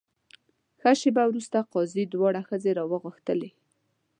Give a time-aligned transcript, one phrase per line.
[0.79, 3.49] ښه شېبه وروسته قاضي دواړه ښځې راوغوښتلې.